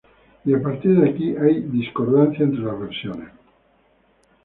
[0.45, 3.29] Y a partir de aquí hay discordancia entre las versiones.